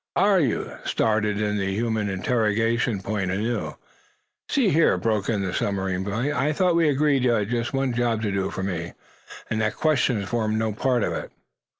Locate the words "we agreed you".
6.75-7.33